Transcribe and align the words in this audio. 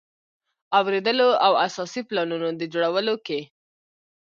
اوریدلو 0.77 1.29
او 1.45 1.53
اساسي 1.67 2.01
پلانونو 2.09 2.47
د 2.59 2.61
جوړولو 2.73 3.15
کې. 3.25 3.39